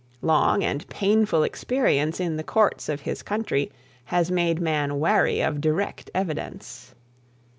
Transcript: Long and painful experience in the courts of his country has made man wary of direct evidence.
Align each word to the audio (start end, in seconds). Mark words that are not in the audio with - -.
Long 0.23 0.63
and 0.63 0.89
painful 0.89 1.43
experience 1.43 2.19
in 2.19 2.35
the 2.35 2.43
courts 2.43 2.89
of 2.89 3.01
his 3.01 3.21
country 3.21 3.71
has 4.05 4.31
made 4.31 4.59
man 4.59 4.99
wary 4.99 5.41
of 5.41 5.61
direct 5.61 6.09
evidence. 6.15 6.95